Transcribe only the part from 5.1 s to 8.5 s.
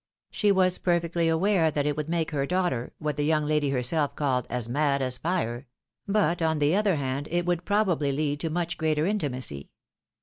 iire;" but, on the other hand, it would probably lead to